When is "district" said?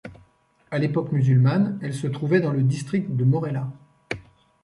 2.63-3.15